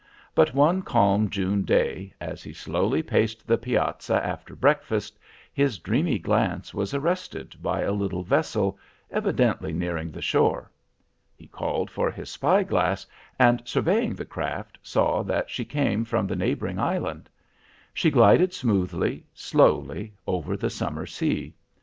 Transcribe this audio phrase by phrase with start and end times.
[0.33, 5.19] But one calm June day, as he slowly paced the piazza after breakfast,
[5.53, 8.79] his dreamy glance was arrested by a little vessel,
[9.11, 10.71] evidently nearing the shore.
[11.35, 13.05] He called for his spyglass,
[13.37, 17.29] and surveying the craft, saw that she came from the neighboring island.
[17.93, 21.53] She glided smoothly, slowly, over the summer sea.